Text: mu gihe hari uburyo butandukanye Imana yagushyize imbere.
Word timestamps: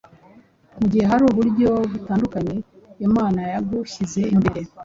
mu 0.79 0.85
gihe 0.91 1.03
hari 1.11 1.23
uburyo 1.29 1.69
butandukanye 1.91 2.55
Imana 3.07 3.41
yagushyize 3.53 4.21
imbere. 4.35 4.61